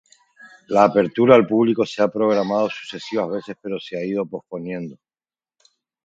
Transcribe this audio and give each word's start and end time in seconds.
La 0.69 0.83
apertura 0.85 1.35
al 1.35 1.45
público 1.45 1.85
se 1.85 2.01
ha 2.01 2.07
programado 2.07 2.67
sucesivas 2.71 3.29
veces, 3.29 3.55
pero 3.61 3.79
se 3.79 3.97
ha 3.97 4.03
ido 4.03 4.25
posponiendo. 4.25 4.97